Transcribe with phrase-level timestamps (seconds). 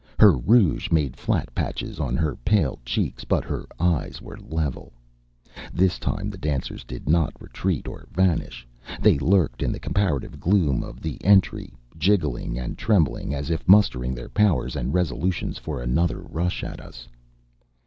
[0.17, 4.93] Her rouge made flat patches on her pale cheeks, but her eyes were level.
[5.71, 8.67] This time the dancers did not retreat or vanish;
[8.99, 14.15] they lurked in the comparative gloom of the entry, jigging and trembling as if mustering
[14.15, 17.07] their powers and resolutions for another rush at us.